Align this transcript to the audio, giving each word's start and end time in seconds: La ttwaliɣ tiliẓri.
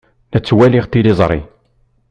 La 0.31 0.39
ttwaliɣ 0.41 0.85
tiliẓri. 0.87 1.39